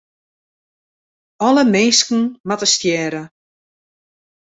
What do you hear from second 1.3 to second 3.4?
Alle minsken moatte stjerre.